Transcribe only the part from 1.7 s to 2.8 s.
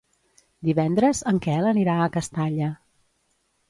anirà a Castalla.